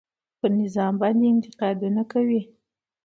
پر 0.39 0.51
نظام 0.61 0.93
باندې 1.01 1.25
انتقادونه 1.33 2.01
کوي. 2.11 2.41